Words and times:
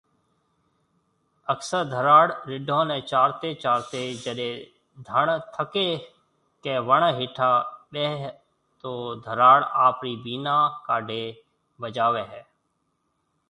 اڪثر 1.53 1.81
ڌراڙ 1.91 2.25
رڍون 2.49 2.83
ني 2.91 2.97
چارتي 3.11 3.49
چارتي 3.63 4.01
جڏي 4.23 4.49
ڌڻ 5.07 5.25
ٿڪي 5.55 5.87
ڪي 6.63 6.73
وڻ 6.87 7.01
هيٺيا 7.17 7.51
ٻيۿي 7.91 8.15
تو 8.81 8.91
ڌراڙ 9.25 9.59
آپري 9.87 10.13
بينا 10.27 10.57
ڪاڍي 10.87 11.23
بجاوي 11.81 12.23
هي 12.33 12.41